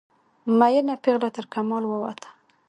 میینه 0.59 0.93
پیغله 1.03 1.29
ترکمال 1.35 1.83
ووته 1.85 2.29